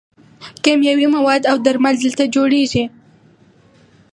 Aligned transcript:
کیمیاوي 0.63 1.07
مواد 1.15 1.41
او 1.51 1.55
درمل 1.65 1.95
دلته 2.03 2.23
جوړیږي. 2.35 2.83